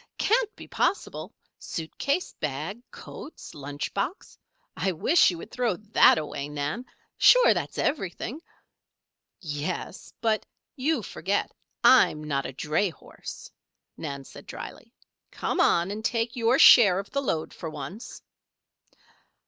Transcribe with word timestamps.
"Can't 0.17 0.55
be 0.55 0.67
possible. 0.67 1.31
Suit 1.59 1.95
case, 1.99 2.33
bag, 2.39 2.81
coats, 2.89 3.53
lunch 3.53 3.93
box 3.93 4.35
I 4.75 4.93
wish 4.93 5.29
you 5.29 5.37
would 5.37 5.51
throw 5.51 5.75
that 5.77 6.17
away, 6.17 6.49
Nan! 6.49 6.87
Sure, 7.19 7.53
that's 7.53 7.77
everything." 7.77 8.41
"Yes. 9.41 10.11
But 10.19 10.43
you 10.75 11.03
forget 11.03 11.51
I'm 11.83 12.23
not 12.23 12.47
a 12.47 12.51
dray 12.53 12.89
horse," 12.89 13.51
Nan 13.95 14.23
said 14.23 14.47
drily. 14.47 14.91
"Come 15.29 15.59
on 15.59 15.91
and 15.91 16.03
take 16.03 16.35
your 16.35 16.57
share 16.57 16.97
of 16.97 17.11
the 17.11 17.21
load 17.21 17.53
for 17.53 17.69
once." 17.69 18.23